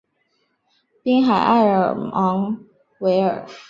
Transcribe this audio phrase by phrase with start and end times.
[1.03, 2.59] 滨海埃尔芒
[3.01, 3.45] 维尔。